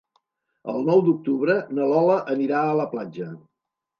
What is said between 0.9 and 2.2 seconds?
d'octubre na Lola